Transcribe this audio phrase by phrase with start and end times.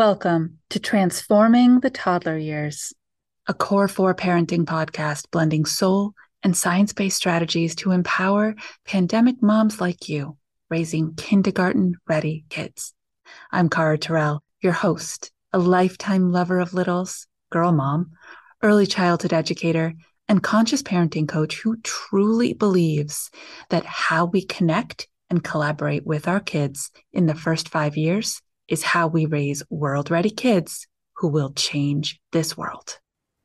[0.00, 2.94] Welcome to Transforming the Toddler Years,
[3.46, 8.54] a Core 4 parenting podcast blending soul and science based strategies to empower
[8.86, 10.38] pandemic moms like you
[10.70, 12.94] raising kindergarten ready kids.
[13.52, 18.12] I'm Cara Terrell, your host, a lifetime lover of littles, girl mom,
[18.62, 19.92] early childhood educator,
[20.28, 23.30] and conscious parenting coach who truly believes
[23.68, 28.40] that how we connect and collaborate with our kids in the first five years
[28.70, 32.98] is how we raise world ready kids who will change this world.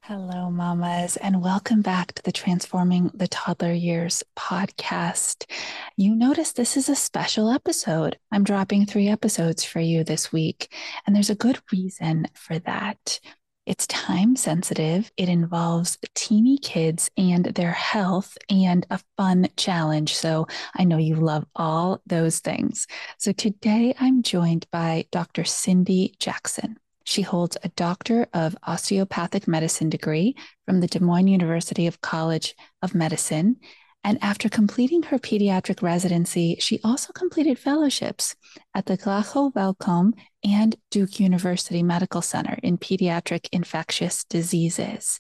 [0.04, 5.50] Hello, mamas, and welcome back to the Transforming the Toddler Years podcast.
[5.98, 8.20] You notice this is a special episode.
[8.32, 10.72] I'm dropping three episodes for you this week,
[11.06, 13.20] and there's a good reason for that.
[13.66, 15.12] It's time sensitive.
[15.18, 20.14] It involves teeny kids and their health and a fun challenge.
[20.14, 22.86] So I know you love all those things.
[23.18, 25.46] So today I'm joined by Dr.
[25.46, 26.78] Cindy Jackson.
[27.06, 30.36] She holds a Doctor of Osteopathic Medicine degree
[30.68, 33.58] from the Des Moines University of College of Medicine
[34.06, 38.36] and after completing her pediatric residency, she also completed fellowships
[38.76, 45.20] at the Glaxo Wellcome and Duke University Medical Center in pediatric infectious diseases.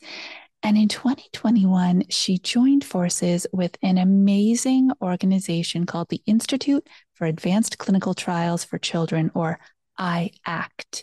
[0.62, 7.80] And in 2021, she joined forces with an amazing organization called the Institute for Advanced
[7.80, 9.58] Clinical Trials for Children, or
[10.00, 11.02] IACT.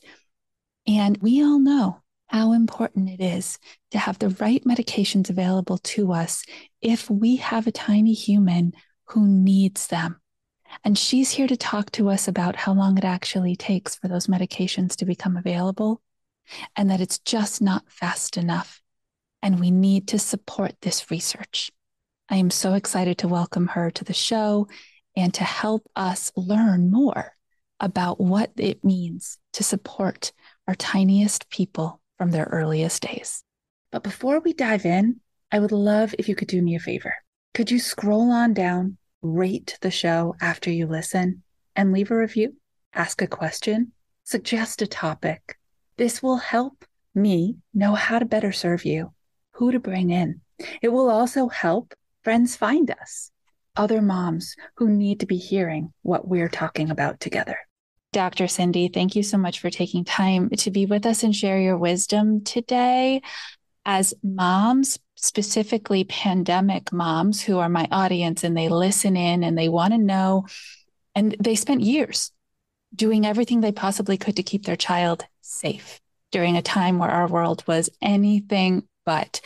[0.87, 2.01] And we all know
[2.33, 3.59] how important it is
[3.91, 6.45] to have the right medications available to us
[6.81, 8.73] if we have a tiny human
[9.09, 10.19] who needs them.
[10.83, 14.29] And she's here to talk to us about how long it actually takes for those
[14.29, 16.01] medications to become available
[16.75, 18.81] and that it's just not fast enough.
[19.43, 21.71] And we need to support this research.
[22.31, 24.69] I am so excited to welcome her to the show
[25.15, 27.37] and to help us learn more
[27.79, 30.33] about what it means to support
[30.67, 33.43] our tiniest people from their earliest days.
[33.91, 35.19] But before we dive in,
[35.51, 37.17] I would love if you could do me a favor.
[37.53, 41.43] Could you scroll on down, rate the show after you listen,
[41.75, 42.55] and leave a review?
[42.95, 43.91] Ask a question,
[44.23, 45.59] suggest a topic.
[45.97, 49.13] This will help me know how to better serve you,
[49.55, 50.43] who to bring in.
[50.81, 53.33] It will also help friends find us,
[53.75, 57.59] other moms who need to be hearing what we're talking about together.
[58.13, 58.47] Dr.
[58.47, 61.79] Cindy, thank you so much for taking time to be with us and share your
[61.79, 63.23] wisdom today.
[63.87, 69.69] As moms, specifically pandemic moms who are my audience and they listen in and they
[69.69, 70.47] want to know,
[71.15, 72.33] and they spent years
[72.95, 76.01] doing everything they possibly could to keep their child safe
[76.31, 79.41] during a time where our world was anything but.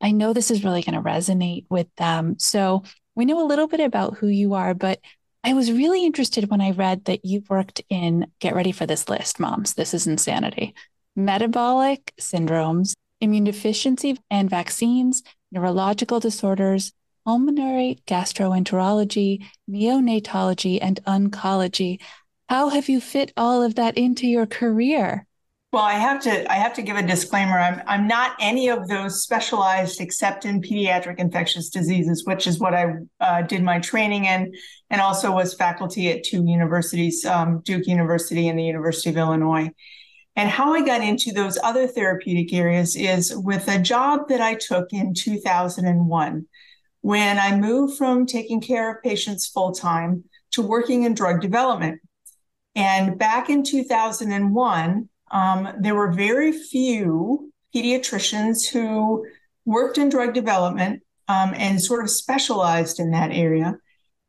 [0.00, 2.38] I know this is really going to resonate with them.
[2.38, 2.82] So,
[3.14, 5.00] we know a little bit about who you are, but
[5.46, 9.08] I was really interested when I read that you worked in, get ready for this
[9.08, 10.74] list, moms, this is insanity
[11.14, 16.92] metabolic syndromes, immunodeficiency and vaccines, neurological disorders,
[17.24, 22.00] pulmonary gastroenterology, neonatology, and oncology.
[22.48, 25.26] How have you fit all of that into your career?
[25.72, 27.58] Well, I have to I have to give a disclaimer.
[27.58, 32.72] I'm I'm not any of those specialized except in pediatric infectious diseases, which is what
[32.72, 34.54] I uh, did my training in,
[34.90, 39.70] and also was faculty at two universities, um, Duke University and the University of Illinois.
[40.36, 44.54] And how I got into those other therapeutic areas is with a job that I
[44.54, 46.46] took in 2001
[47.00, 52.00] when I moved from taking care of patients full time to working in drug development.
[52.74, 59.26] And back in 2001, um, there were very few pediatricians who
[59.64, 63.76] worked in drug development um, and sort of specialized in that area.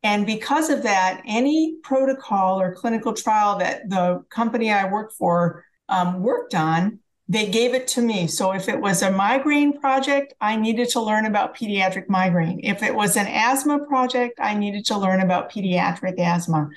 [0.02, 5.64] And because of that, any protocol or clinical trial that the company I worked for
[5.88, 8.26] um, worked on, they gave it to me.
[8.26, 12.60] So if it was a migraine project, I needed to learn about pediatric migraine.
[12.62, 16.70] If it was an asthma project, I needed to learn about pediatric asthma.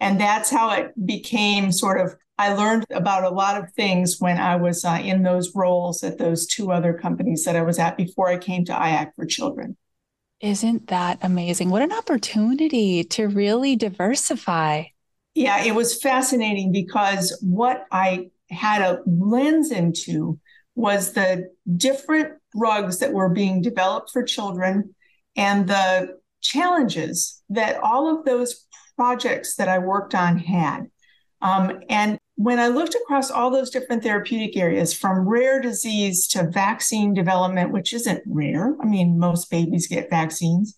[0.00, 4.36] And that's how it became sort of I learned about a lot of things when
[4.36, 7.96] I was uh, in those roles at those two other companies that I was at
[7.96, 9.76] before I came to IACT for Children.
[10.40, 11.70] Isn't that amazing?
[11.70, 14.86] What an opportunity to really diversify.
[15.36, 20.40] Yeah, it was fascinating because what I had a lens into
[20.74, 24.96] was the different drugs that were being developed for children
[25.36, 28.66] and the challenges that all of those
[28.96, 30.90] projects that I worked on had.
[31.40, 36.48] Um, and when I looked across all those different therapeutic areas, from rare disease to
[36.50, 40.74] vaccine development, which isn't rare, I mean, most babies get vaccines,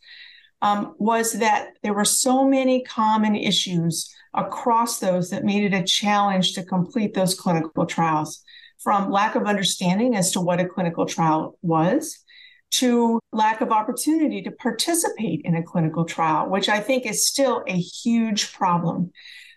[0.62, 5.84] um, was that there were so many common issues across those that made it a
[5.84, 8.42] challenge to complete those clinical trials
[8.78, 12.24] from lack of understanding as to what a clinical trial was
[12.70, 17.62] to lack of opportunity to participate in a clinical trial, which I think is still
[17.68, 19.12] a huge problem.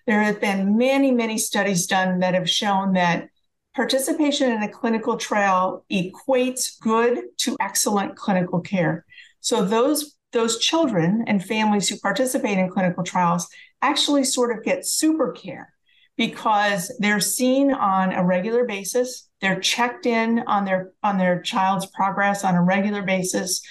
[0.08, 3.30] There have been many, many studies done that have shown that
[3.76, 9.06] participation in a clinical trial equates good to excellent clinical care.
[9.42, 13.48] So those those children and families who participate in clinical trials
[13.82, 15.74] actually sort of get super care
[16.18, 21.86] because they're seen on a regular basis they're checked in on their on their child's
[21.86, 23.62] progress on a regular basis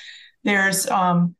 [0.44, 1.36] there's um,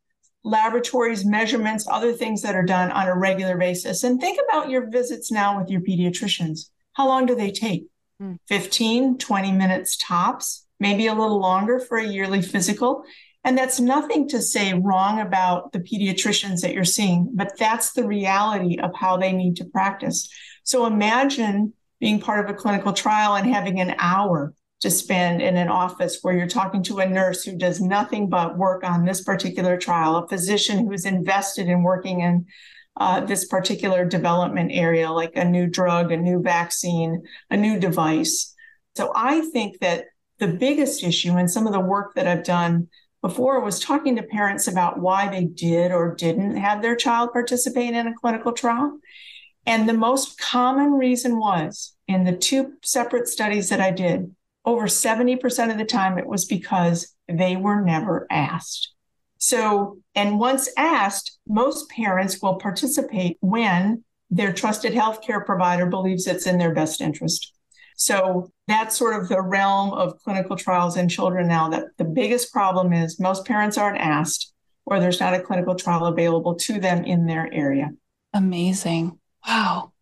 [0.47, 4.89] laboratories measurements other things that are done on a regular basis and think about your
[4.89, 7.87] visits now with your pediatricians how long do they take
[8.23, 8.39] mm.
[8.49, 13.05] 15 20 minutes tops maybe a little longer for a yearly physical
[13.47, 18.05] and that's nothing to say wrong about the pediatricians that you're seeing, but that's the
[18.05, 20.29] reality of how they need to practice.
[20.65, 25.57] So imagine being part of a clinical trial and having an hour to spend in
[25.57, 29.23] an office where you're talking to a nurse who does nothing but work on this
[29.23, 32.47] particular trial, a physician who's invested in working in
[32.99, 38.55] uh, this particular development area, like a new drug, a new vaccine, a new device.
[38.97, 40.07] So I think that
[40.39, 42.89] the biggest issue and some of the work that I've done
[43.23, 47.95] before was talking to parents about why they did or didn't have their child participate
[47.95, 48.99] in a clinical trial.
[49.67, 54.35] And the most common reason was in the two separate studies that I did,
[54.67, 58.93] over 70% of the time it was because they were never asked.
[59.39, 66.47] So, and once asked, most parents will participate when their trusted healthcare provider believes it's
[66.47, 67.53] in their best interest.
[67.97, 72.53] So that's sort of the realm of clinical trials in children now that the biggest
[72.53, 74.53] problem is most parents aren't asked
[74.85, 77.91] or there's not a clinical trial available to them in their area.
[78.33, 79.19] Amazing.
[79.47, 79.93] Wow.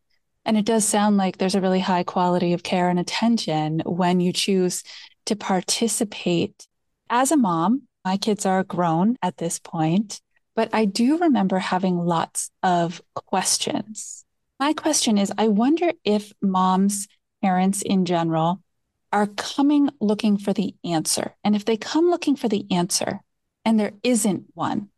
[0.44, 4.20] And it does sound like there's a really high quality of care and attention when
[4.20, 4.84] you choose
[5.26, 6.66] to participate.
[7.08, 10.20] As a mom, my kids are grown at this point,
[10.54, 14.24] but I do remember having lots of questions.
[14.60, 17.08] My question is I wonder if moms
[17.42, 18.62] parents in general
[19.12, 21.34] are coming looking for the answer.
[21.44, 23.20] And if they come looking for the answer
[23.64, 24.88] and there isn't one,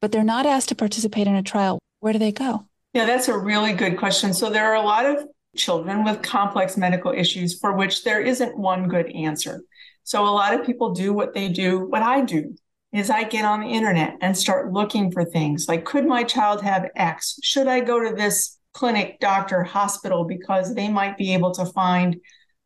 [0.00, 2.67] but they're not asked to participate in a trial, where do they go?
[2.94, 4.32] Yeah, that's a really good question.
[4.32, 5.24] So there are a lot of
[5.56, 9.62] children with complex medical issues for which there isn't one good answer.
[10.04, 12.56] So a lot of people do what they do, what I do
[12.92, 16.62] is I get on the internet and start looking for things like could my child
[16.62, 17.38] have X?
[17.42, 22.16] Should I go to this clinic, doctor, hospital because they might be able to find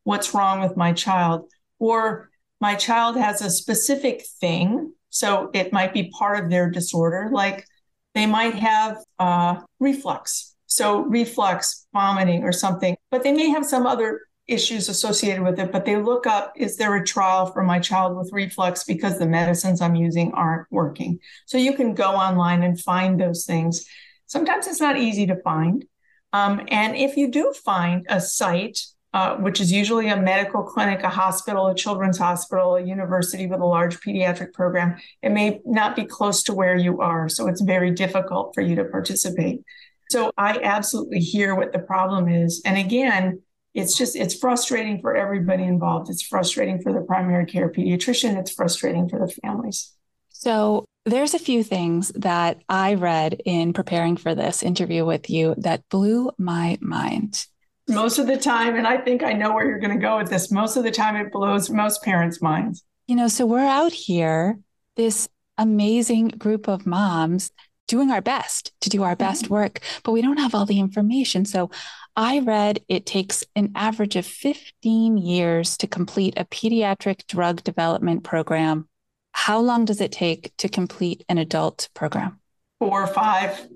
[0.04, 1.50] what's wrong with my child.
[1.78, 2.28] Or
[2.60, 4.92] my child has a specific thing.
[5.10, 7.66] So it might be part of their disorder, like
[8.14, 10.54] they might have uh, reflux.
[10.66, 15.70] So reflux, vomiting, or something, but they may have some other issues associated with it.
[15.70, 19.26] But they look up is there a trial for my child with reflux because the
[19.26, 21.18] medicines I'm using aren't working?
[21.46, 23.86] So you can go online and find those things.
[24.26, 25.84] Sometimes it's not easy to find.
[26.32, 28.80] Um, and if you do find a site,
[29.12, 33.60] uh, which is usually a medical clinic, a hospital, a children's hospital, a university with
[33.60, 37.28] a large pediatric program, it may not be close to where you are.
[37.28, 39.62] So it's very difficult for you to participate.
[40.10, 42.62] So I absolutely hear what the problem is.
[42.64, 43.42] And again,
[43.74, 48.52] it's just it's frustrating for everybody involved it's frustrating for the primary care pediatrician it's
[48.52, 49.94] frustrating for the families
[50.28, 55.54] so there's a few things that I read in preparing for this interview with you
[55.58, 57.46] that blew my mind.
[57.88, 60.30] Most of the time, and I think I know where you're going to go with
[60.30, 62.84] this, most of the time it blows most parents' minds.
[63.06, 64.58] You know, so we're out here,
[64.96, 67.50] this amazing group of moms
[67.88, 69.54] doing our best to do our best mm-hmm.
[69.54, 71.44] work, but we don't have all the information.
[71.44, 71.70] So
[72.14, 78.22] I read it takes an average of 15 years to complete a pediatric drug development
[78.22, 78.88] program
[79.32, 82.38] how long does it take to complete an adult program?
[82.78, 83.66] Four or five,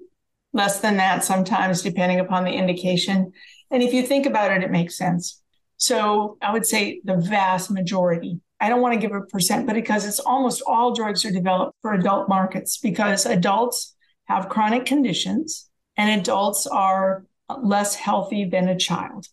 [0.52, 3.32] less than that sometimes, depending upon the indication.
[3.70, 5.42] And if you think about it, it makes sense.
[5.76, 8.40] So I would say the vast majority.
[8.60, 11.76] I don't want to give a percent, but because it's almost all drugs are developed
[11.82, 13.94] for adult markets because adults
[14.24, 17.26] have chronic conditions and adults are
[17.62, 19.26] less healthy than a child.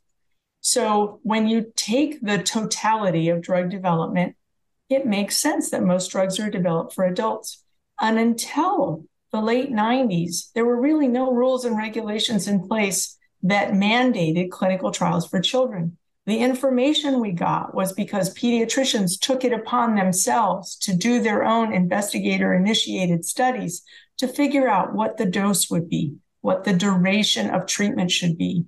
[0.59, 4.35] So when you take the totality of drug development
[4.89, 7.63] it makes sense that most drugs are developed for adults.
[7.99, 13.73] And until the late 90s, there were really no rules and regulations in place that
[13.73, 15.97] mandated clinical trials for children.
[16.25, 21.73] The information we got was because pediatricians took it upon themselves to do their own
[21.73, 23.83] investigator initiated studies
[24.19, 28.65] to figure out what the dose would be, what the duration of treatment should be,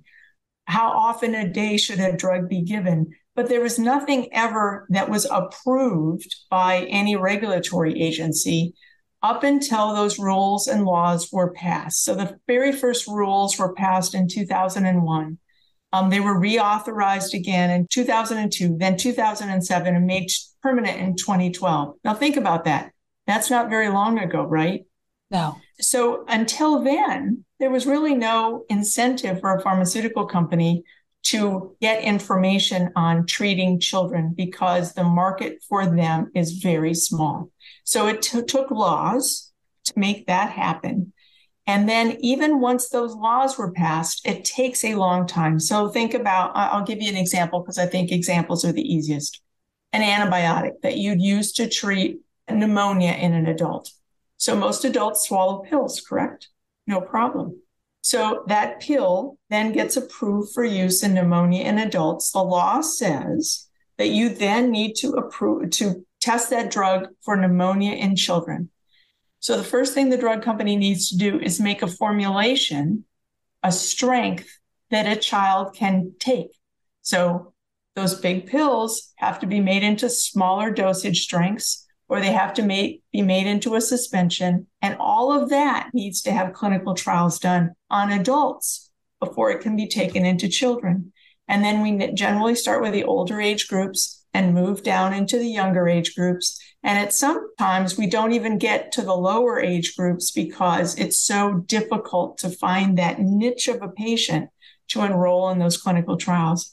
[0.66, 3.06] how often a day should a drug be given.
[3.34, 8.74] But there was nothing ever that was approved by any regulatory agency
[9.22, 12.04] up until those rules and laws were passed.
[12.04, 15.38] So the very first rules were passed in 2001.
[15.92, 20.30] Um, they were reauthorized again in 2002, then 2007, and made
[20.62, 21.94] permanent in 2012.
[22.04, 22.92] Now, think about that.
[23.26, 24.84] That's not very long ago, right?
[25.30, 25.56] No.
[25.80, 30.84] So until then, there was really no incentive for a pharmaceutical company
[31.24, 37.50] to get information on treating children because the market for them is very small.
[37.86, 39.52] So it t- took laws
[39.84, 41.12] to make that happen.
[41.68, 45.58] And then, even once those laws were passed, it takes a long time.
[45.58, 49.40] So, think about I'll give you an example because I think examples are the easiest.
[49.92, 53.90] An antibiotic that you'd use to treat pneumonia in an adult.
[54.36, 56.48] So, most adults swallow pills, correct?
[56.86, 57.60] No problem.
[58.00, 62.30] So, that pill then gets approved for use in pneumonia in adults.
[62.30, 67.92] The law says that you then need to approve to test that drug for pneumonia
[67.92, 68.68] in children.
[69.38, 73.04] So the first thing the drug company needs to do is make a formulation,
[73.62, 74.48] a strength
[74.90, 76.50] that a child can take.
[77.02, 77.52] So
[77.94, 82.62] those big pills have to be made into smaller dosage strengths or they have to
[82.62, 84.66] make, be made into a suspension.
[84.82, 88.90] And all of that needs to have clinical trials done on adults
[89.20, 91.12] before it can be taken into children.
[91.46, 95.48] And then we generally start with the older age groups and move down into the
[95.48, 96.60] younger age groups.
[96.82, 101.64] And at sometimes we don't even get to the lower age groups because it's so
[101.66, 104.50] difficult to find that niche of a patient
[104.88, 106.70] to enroll in those clinical trials.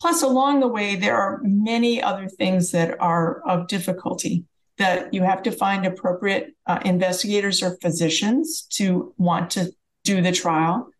[0.00, 4.44] Plus, along the way, there are many other things that are of difficulty
[4.78, 9.72] that you have to find appropriate uh, investigators or physicians to want to
[10.04, 10.90] do the trial.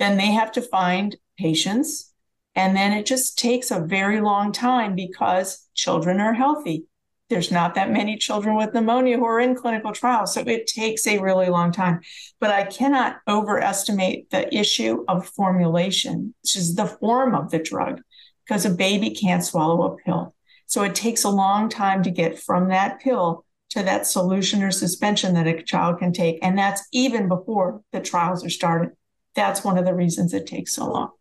[0.00, 2.11] Then they have to find patients.
[2.54, 6.84] And then it just takes a very long time because children are healthy
[7.32, 10.34] there's not that many children with pneumonia who are in clinical trials.
[10.34, 12.02] So it takes a really long time.
[12.40, 18.02] But I cannot overestimate the issue of formulation, which is the form of the drug,
[18.44, 20.34] because a baby can't swallow a pill.
[20.66, 24.70] So it takes a long time to get from that pill to that solution or
[24.70, 26.38] suspension that a child can take.
[26.42, 28.90] And that's even before the trials are started.
[29.34, 31.12] That's one of the reasons it takes so long.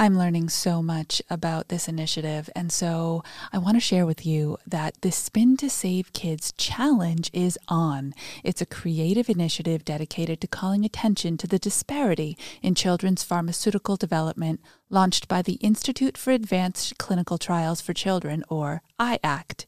[0.00, 2.48] I'm learning so much about this initiative.
[2.54, 7.28] And so I want to share with you that the Spin to Save Kids Challenge
[7.32, 8.14] is on.
[8.44, 14.60] It's a creative initiative dedicated to calling attention to the disparity in children's pharmaceutical development
[14.90, 19.66] launched by the Institute for Advanced Clinical Trials for Children, or IACT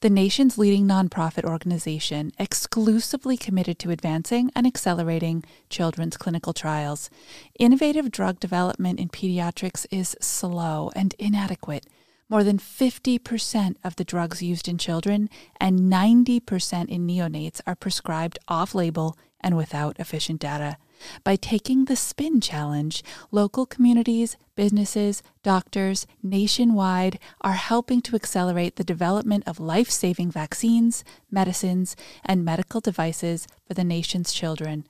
[0.00, 7.10] the nation's leading nonprofit organization exclusively committed to advancing and accelerating children's clinical trials.
[7.58, 11.86] Innovative drug development in pediatrics is slow and inadequate.
[12.28, 15.28] More than 50% of the drugs used in children
[15.60, 20.76] and 90% in neonates are prescribed off label and without efficient data.
[21.24, 28.84] By taking the Spin Challenge, local communities, businesses, doctors nationwide are helping to accelerate the
[28.84, 34.86] development of life saving vaccines, medicines, and medical devices for the nation's children.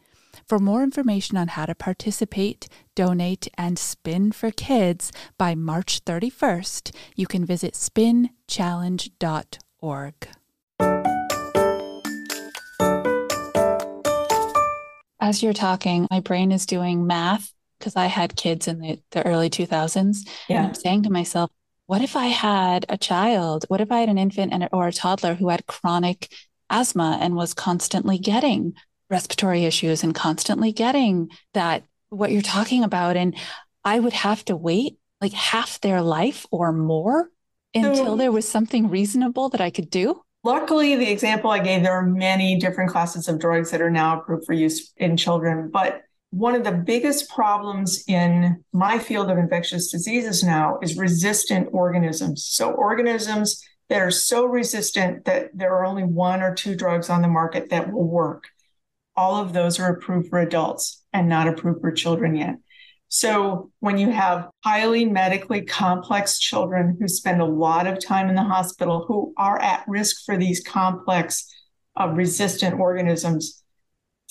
[0.46, 6.94] For more information on how to participate, donate, and spin for kids by March 31st,
[7.16, 10.39] you can visit spinchallenge.org.
[15.20, 19.26] as you're talking, my brain is doing math because I had kids in the, the
[19.26, 20.28] early 2000s.
[20.48, 20.56] Yeah.
[20.56, 21.50] And I'm saying to myself,
[21.86, 23.64] what if I had a child?
[23.68, 26.32] What if I had an infant and, or a toddler who had chronic
[26.68, 28.74] asthma and was constantly getting
[29.08, 33.16] respiratory issues and constantly getting that, what you're talking about?
[33.16, 33.34] And
[33.84, 37.30] I would have to wait like half their life or more
[37.74, 40.22] until there was something reasonable that I could do?
[40.42, 44.18] Luckily, the example I gave, there are many different classes of drugs that are now
[44.18, 45.70] approved for use in children.
[45.70, 51.68] But one of the biggest problems in my field of infectious diseases now is resistant
[51.72, 52.44] organisms.
[52.44, 57.20] So, organisms that are so resistant that there are only one or two drugs on
[57.20, 58.44] the market that will work.
[59.16, 62.54] All of those are approved for adults and not approved for children yet.
[63.10, 68.36] So when you have highly medically complex children who spend a lot of time in
[68.36, 71.52] the hospital, who are at risk for these complex
[72.00, 73.62] uh, resistant organisms,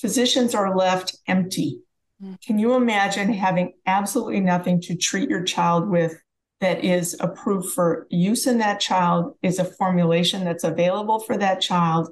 [0.00, 1.80] physicians are left empty.
[2.24, 2.40] Mm.
[2.40, 6.14] Can you imagine having absolutely nothing to treat your child with
[6.60, 11.60] that is approved for use in that child is a formulation that's available for that
[11.60, 12.08] child.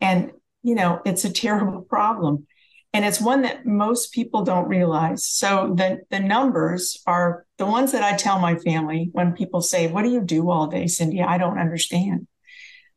[0.00, 0.30] And,
[0.62, 2.46] you know, it's a terrible problem.
[2.92, 5.24] And it's one that most people don't realize.
[5.24, 9.86] So the, the numbers are the ones that I tell my family when people say,
[9.86, 11.22] What do you do all day, Cindy?
[11.22, 12.26] I don't understand.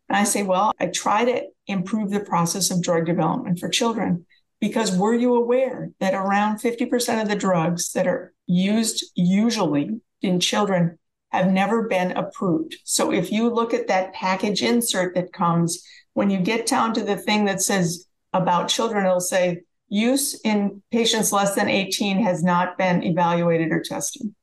[0.10, 4.26] And I say, Well, I try to improve the process of drug development for children.
[4.60, 10.40] Because were you aware that around 50% of the drugs that are used usually in
[10.40, 10.98] children
[11.34, 12.78] have never been approved.
[12.84, 15.84] So if you look at that package insert that comes,
[16.14, 19.62] when you get down to the thing that says about children, it'll say
[19.94, 24.34] use in patients less than 18 has not been evaluated or tested.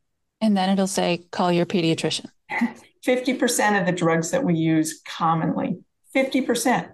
[0.40, 2.26] And then it'll say call your pediatrician.
[3.06, 5.78] 50% of the drugs that we use commonly,
[6.14, 6.92] 50%.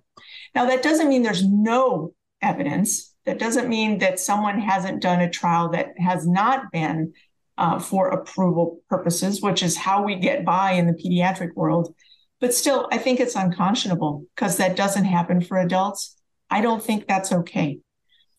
[0.55, 3.13] Now, that doesn't mean there's no evidence.
[3.27, 7.13] That doesn't mean that someone hasn't done a trial that has not been
[7.59, 11.95] uh, for approval purposes, which is how we get by in the pediatric world.
[12.41, 16.17] But still, I think it's unconscionable because that doesn't happen for adults.
[16.49, 17.81] I don't think that's okay.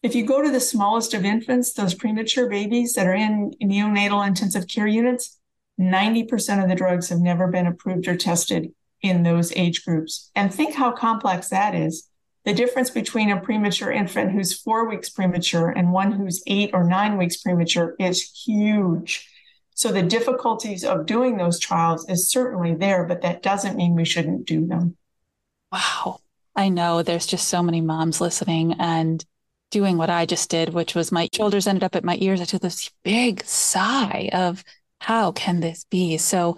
[0.04, 4.26] If you go to the smallest of infants, those premature babies that are in neonatal
[4.26, 5.40] intensive care units,
[5.80, 10.32] 90% of the drugs have never been approved or tested in those age groups.
[10.36, 12.10] And think how complex that is
[12.48, 16.86] the difference between a premature infant who's four weeks premature and one who's eight or
[16.86, 19.30] nine weeks premature is huge.
[19.76, 24.06] So the difficulties of doing those trials is certainly there, but that doesn't mean we
[24.06, 24.96] shouldn't do them.
[25.74, 26.22] Wow.
[26.56, 29.26] I know there's just so many moms listening and
[29.72, 32.42] doing what I just did, which was my shoulders ended up at my ears.
[32.42, 34.64] I took this big sigh of
[35.00, 36.18] how can this be?
[36.18, 36.58] So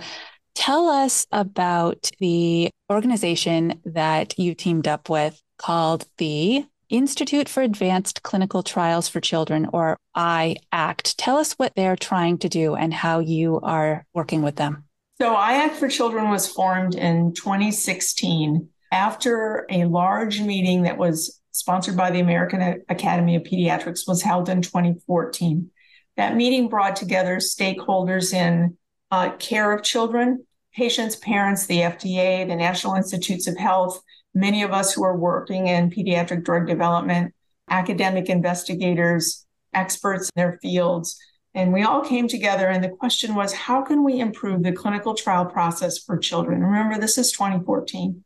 [0.55, 8.23] tell us about the organization that you teamed up with called the Institute for Advanced
[8.23, 11.13] Clinical Trials for Children, or IACT.
[11.17, 14.85] Tell us what they're trying to do and how you are working with them.
[15.21, 21.97] So, IACT for Children was formed in 2016 after a large meeting that was sponsored
[21.97, 25.69] by the American Academy of Pediatrics was held in 2014.
[26.15, 28.77] That meeting brought together stakeholders in
[29.11, 34.01] uh, care of children, patients, parents, the FDA, the National Institutes of Health,
[34.33, 37.33] many of us who are working in pediatric drug development,
[37.69, 41.19] academic investigators, experts in their fields.
[41.53, 45.13] And we all came together, and the question was how can we improve the clinical
[45.13, 46.63] trial process for children?
[46.63, 48.23] Remember, this is 2014.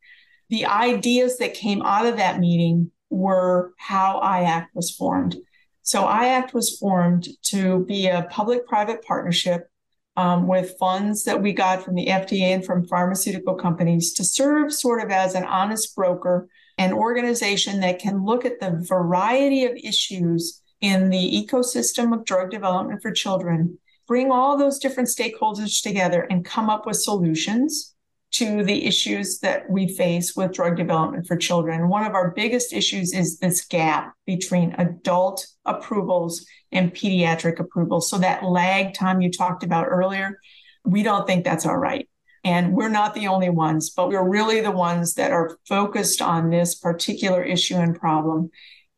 [0.50, 5.36] The ideas that came out of that meeting were how IACT was formed.
[5.82, 9.70] So, IACT was formed to be a public private partnership
[10.16, 14.74] um, with funds that we got from the FDA and from pharmaceutical companies to serve
[14.74, 16.48] sort of as an honest broker,
[16.78, 22.52] an organization that can look at the variety of issues in the ecosystem of drug
[22.52, 27.93] development for children, bring all those different stakeholders together and come up with solutions
[28.34, 31.88] to the issues that we face with drug development for children.
[31.88, 38.10] One of our biggest issues is this gap between adult approvals and pediatric approvals.
[38.10, 40.40] So that lag time you talked about earlier,
[40.84, 42.10] we don't think that's all right.
[42.44, 46.50] And we're not the only ones, but we're really the ones that are focused on
[46.50, 48.50] this particular issue and problem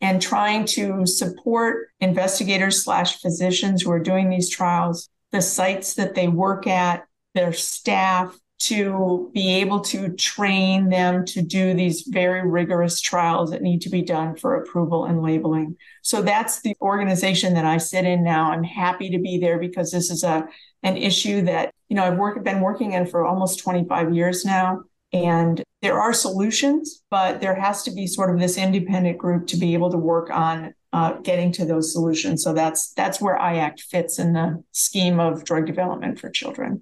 [0.01, 6.15] and trying to support investigators slash physicians who are doing these trials, the sites that
[6.15, 12.47] they work at, their staff, to be able to train them to do these very
[12.47, 15.75] rigorous trials that need to be done for approval and labeling.
[16.01, 18.51] So that's the organization that I sit in now.
[18.51, 20.47] I'm happy to be there because this is a
[20.83, 24.83] an issue that you know I've worked been working in for almost 25 years now.
[25.11, 29.57] And there are solutions, but there has to be sort of this independent group to
[29.57, 32.43] be able to work on uh, getting to those solutions.
[32.43, 36.81] So that's that's where IACT fits in the scheme of drug development for children.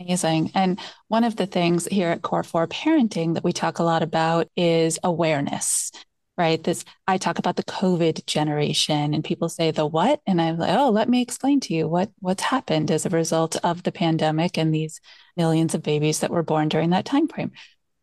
[0.00, 0.52] Amazing.
[0.54, 4.02] And one of the things here at Core 4 Parenting that we talk a lot
[4.04, 5.90] about is awareness,
[6.36, 6.62] right?
[6.62, 10.20] This I talk about the COVID generation and people say the what?
[10.24, 13.56] And I'm like, oh, let me explain to you what what's happened as a result
[13.64, 15.00] of the pandemic and these
[15.36, 17.50] millions of babies that were born during that time frame.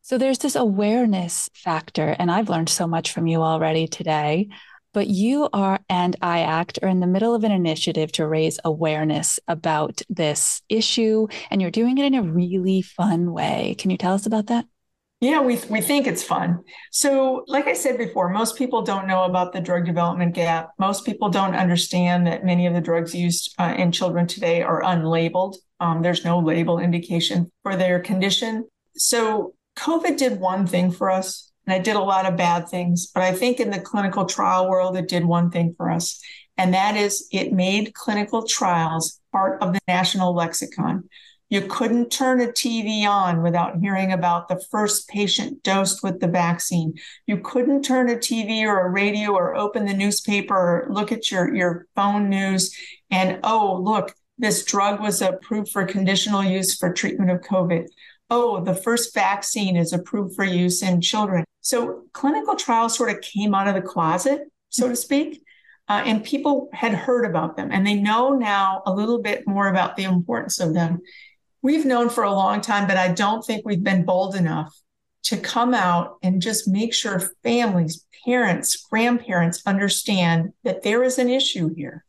[0.02, 2.14] So there's this awareness factor.
[2.20, 4.50] And I've learned so much from you already today
[4.96, 9.42] but you are and IACT are in the middle of an initiative to raise awareness
[9.46, 13.76] about this issue, and you're doing it in a really fun way.
[13.78, 14.66] Can you tell us about that?
[15.20, 16.64] Yeah, we, we think it's fun.
[16.92, 20.70] So, like I said before, most people don't know about the drug development gap.
[20.80, 24.82] Most people don't understand that many of the drugs used uh, in children today are
[24.82, 25.56] unlabeled.
[25.82, 28.66] Um, there's no label indication for their condition.
[28.96, 33.08] So, COVID did one thing for us and I did a lot of bad things.
[33.08, 36.22] But I think in the clinical trial world, it did one thing for us,
[36.58, 41.10] and that is it made clinical trials part of the national lexicon.
[41.50, 46.28] You couldn't turn a TV on without hearing about the first patient dosed with the
[46.28, 46.96] vaccine.
[47.28, 51.30] You couldn't turn a TV or a radio or open the newspaper or look at
[51.30, 52.76] your, your phone news
[53.12, 57.88] and, oh, look, this drug was approved for conditional use for treatment of COVID.
[58.30, 61.46] Oh, the first vaccine is approved for use in children.
[61.66, 65.42] So clinical trials sort of came out of the closet, so to speak.
[65.88, 69.68] Uh, and people had heard about them and they know now a little bit more
[69.68, 71.00] about the importance of them
[71.66, 74.72] we've known for a long time, but I don't think we've been bold enough
[75.24, 81.28] to come out and just make sure families, parents, grandparents understand that there is an
[81.28, 82.06] issue here.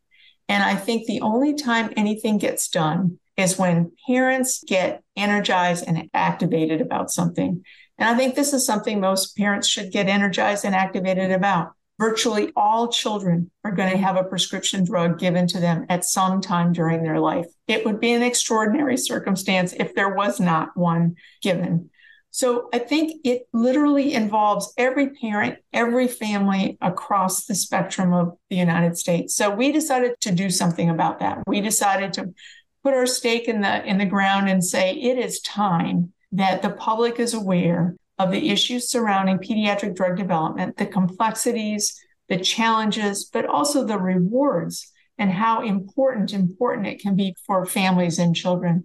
[0.47, 6.11] And I think the only time anything gets done is when parents get energized and
[6.12, 7.64] activated about something.
[7.99, 12.53] And I think this is something most parents should get energized and activated about virtually
[12.57, 16.73] all children are going to have a prescription drug given to them at some time
[16.73, 17.47] during their life.
[17.67, 21.91] It would be an extraordinary circumstance if there was not one given.
[22.31, 28.57] So I think it literally involves every parent, every family across the spectrum of the
[28.57, 29.35] United States.
[29.35, 31.39] So we decided to do something about that.
[31.47, 32.35] We decided to
[32.83, 36.70] put our stake in the in the ground and say it is time that the
[36.70, 43.46] public is aware of the issues surrounding pediatric drug development, the complexities, the challenges, but
[43.46, 48.85] also the rewards and how important important it can be for families and children.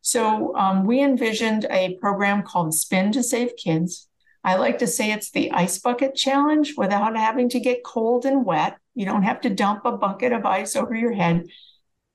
[0.00, 4.08] So um, we envisioned a program called Spin to Save Kids.
[4.44, 8.44] I like to say it's the ice bucket challenge without having to get cold and
[8.44, 8.76] wet.
[8.94, 11.44] You don't have to dump a bucket of ice over your head.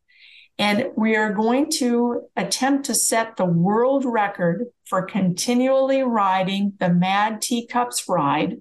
[0.58, 6.88] And we are going to attempt to set the world record for continually riding the
[6.88, 8.56] Mad Teacups ride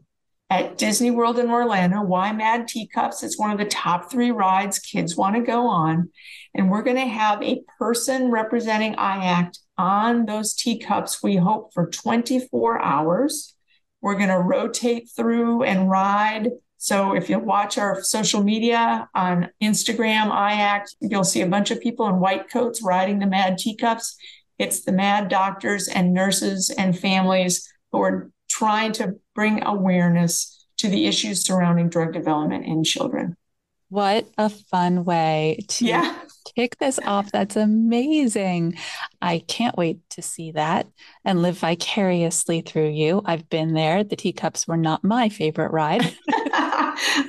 [0.50, 2.02] at Disney World in Orlando.
[2.02, 3.22] Why Mad Teacups?
[3.24, 6.10] It's one of the top three rides kids want to go on.
[6.54, 11.88] And we're going to have a person representing IACT on those teacups, we hope, for
[11.88, 13.56] 24 hours.
[14.02, 16.52] We're going to rotate through and ride.
[16.78, 21.82] So if you watch our social media on Instagram, IACT, you'll see a bunch of
[21.82, 24.16] people in white coats riding the Mad Teacups.
[24.58, 30.88] It's the mad doctors and nurses and families who are trying to bring awareness to
[30.88, 33.36] the issues surrounding drug development in children.
[33.90, 36.20] What a fun way to yeah.
[36.56, 37.32] kick this off.
[37.32, 38.78] That's amazing.
[39.22, 40.88] I can't wait to see that
[41.24, 43.22] and live vicariously through you.
[43.26, 44.04] I've been there.
[44.04, 46.16] The teacups were not my favorite ride.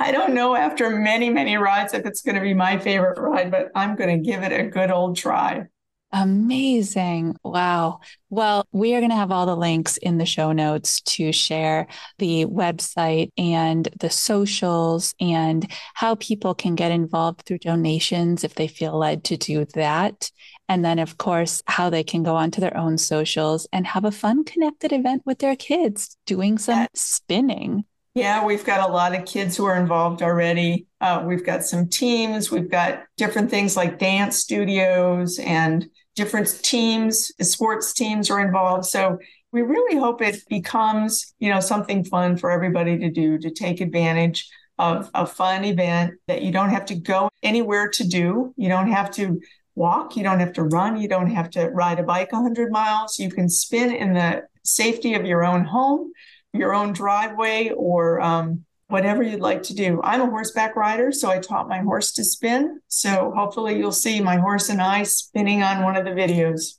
[0.01, 3.51] I don't know after many, many rides if it's going to be my favorite ride,
[3.51, 5.67] but I'm going to give it a good old try.
[6.11, 7.37] Amazing.
[7.45, 8.01] Wow.
[8.31, 11.87] Well, we are going to have all the links in the show notes to share
[12.19, 18.69] the website and the socials and how people can get involved through donations if they
[18.69, 20.31] feel led to do that.
[20.67, 24.11] And then, of course, how they can go onto their own socials and have a
[24.11, 27.85] fun connected event with their kids doing some spinning.
[28.15, 30.87] Yeah, we've got a lot of kids who are involved already.
[31.01, 32.51] Uh, we've got some teams.
[32.51, 38.85] We've got different things like dance studios and different teams, sports teams are involved.
[38.85, 39.19] So
[39.53, 43.81] we really hope it becomes, you know, something fun for everybody to do to take
[43.81, 48.53] advantage of a fun event that you don't have to go anywhere to do.
[48.57, 49.41] You don't have to
[49.77, 53.21] walk, you don't have to run, you don't have to ride a bike 100 miles.
[53.21, 56.11] You can spin in the safety of your own home
[56.53, 60.01] your own driveway or um, whatever you'd like to do.
[60.03, 62.81] I'm a horseback rider, so I taught my horse to spin.
[62.89, 66.79] So hopefully you'll see my horse and I spinning on one of the videos.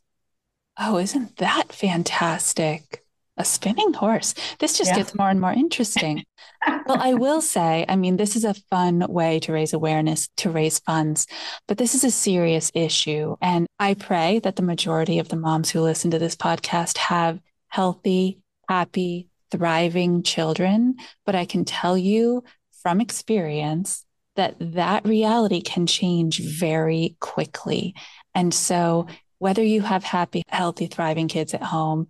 [0.78, 3.04] Oh, isn't that fantastic?
[3.38, 4.34] A spinning horse.
[4.60, 4.98] This just yeah.
[4.98, 6.26] gets more and more interesting.
[6.68, 10.50] well, I will say, I mean, this is a fun way to raise awareness, to
[10.50, 11.26] raise funds,
[11.68, 13.38] but this is a serious issue.
[13.42, 17.40] And I pray that the majority of the moms who listen to this podcast have
[17.70, 20.96] healthy, happy, thriving children.
[21.26, 22.44] But I can tell you
[22.82, 27.96] from experience that that reality can change very quickly.
[28.34, 29.08] And so,
[29.40, 32.08] whether you have happy, healthy, thriving kids at home,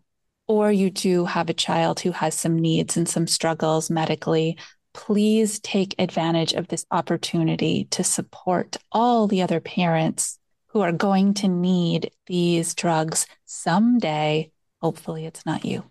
[0.48, 4.58] or you do have a child who has some needs and some struggles medically,
[4.94, 11.34] please take advantage of this opportunity to support all the other parents who are going
[11.36, 14.52] to need these drugs someday.
[14.82, 15.84] Hopefully, it's not you.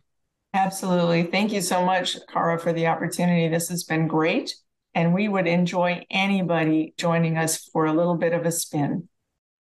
[0.58, 1.22] Absolutely.
[1.22, 3.46] Thank you so much, Cara, for the opportunity.
[3.46, 4.56] This has been great.
[4.92, 9.08] And we would enjoy anybody joining us for a little bit of a spin.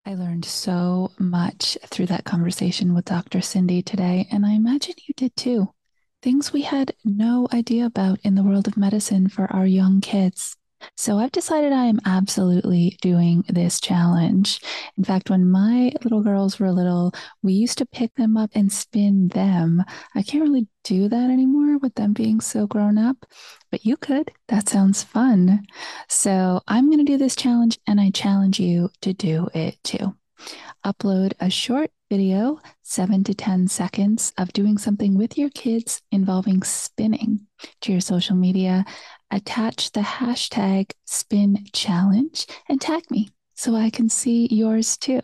[0.07, 3.43] I learned so much through that conversation with Dr.
[3.43, 5.75] Cindy today, and I imagine you did too.
[6.23, 10.57] Things we had no idea about in the world of medicine for our young kids.
[10.95, 14.61] So I've decided I am absolutely doing this challenge.
[14.97, 18.73] In fact, when my little girls were little, we used to pick them up and
[18.73, 19.83] spin them.
[20.15, 23.27] I can't really do that anymore with them being so grown up,
[23.71, 24.31] but you could.
[24.49, 25.67] That sounds fun.
[26.09, 30.15] So I'm going to do this challenge and I challenge you to do it too.
[30.85, 36.63] Upload a short video, seven to 10 seconds of doing something with your kids involving
[36.63, 37.47] spinning
[37.81, 38.85] to your social media
[39.31, 45.21] attach the hashtag spin challenge and tag me so I can see yours too.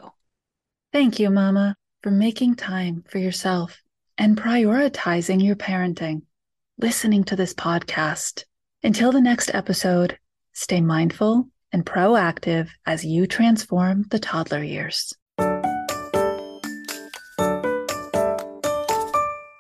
[0.93, 3.83] Thank you, Mama, for making time for yourself
[4.19, 6.23] and prioritizing your parenting,
[6.79, 8.45] listening to this podcast.
[8.83, 10.19] Until the next episode,
[10.53, 15.15] stay mindful and proactive as you transform the toddler years.